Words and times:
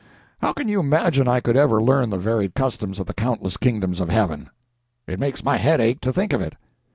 How 0.41 0.51
can 0.51 0.67
you 0.67 0.79
imagine 0.79 1.27
I 1.27 1.41
could 1.41 1.55
ever 1.55 1.79
learn 1.79 2.09
the 2.09 2.17
varied 2.17 2.55
customs 2.55 2.99
of 2.99 3.05
the 3.05 3.13
countless 3.13 3.55
kingdoms 3.55 3.99
of 3.99 4.09
heaven? 4.09 4.49
It 5.05 5.19
makes 5.19 5.43
my 5.43 5.57
head 5.57 5.79
ache 5.79 6.01
to 6.01 6.11
think 6.11 6.33
of 6.33 6.41
it. 6.41 6.53